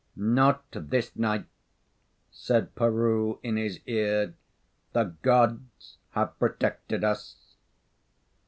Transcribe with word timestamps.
"Not 0.15 0.65
this 0.71 1.15
night," 1.15 1.45
said 2.31 2.73
Peroo, 2.73 3.37
in 3.43 3.55
his 3.57 3.79
ear. 3.85 4.33
"The 4.93 5.13
Gods 5.21 5.99
have 6.13 6.39
protected 6.39 7.03
us." 7.03 7.35